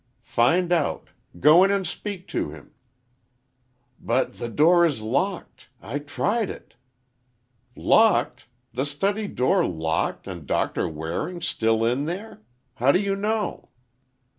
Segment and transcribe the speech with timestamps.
[0.23, 1.09] "Find out!
[1.39, 2.73] Go in and speak to him."
[3.99, 5.69] "But the door is locked.
[5.79, 6.73] I tried it."
[7.75, 8.47] "Locked!
[8.73, 12.41] The study door locked, and Doctor Waring still in there?
[12.73, 13.69] How do you know?"